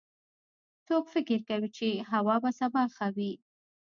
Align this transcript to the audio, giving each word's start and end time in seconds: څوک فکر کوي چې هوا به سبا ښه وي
څوک 0.87 1.03
فکر 1.13 1.37
کوي 1.49 1.69
چې 1.77 1.89
هوا 2.11 2.35
به 2.43 2.51
سبا 2.59 2.83
ښه 2.95 3.07
وي 3.15 3.31